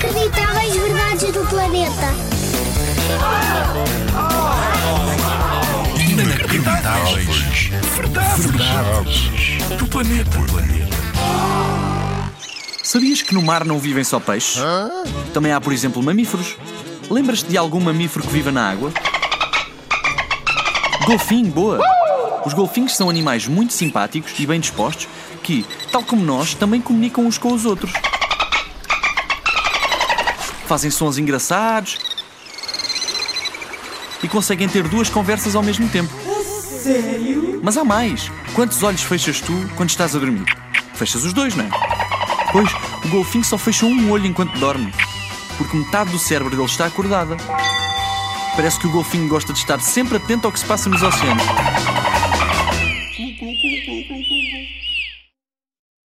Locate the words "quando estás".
39.76-40.14